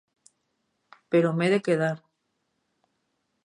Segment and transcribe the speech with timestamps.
[1.17, 1.93] Però m'he de quedar.